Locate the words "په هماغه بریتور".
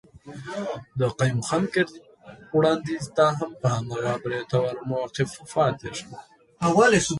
3.61-4.71